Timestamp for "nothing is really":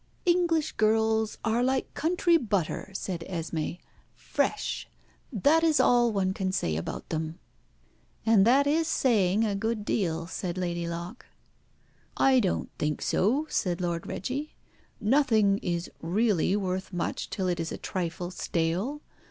14.99-16.55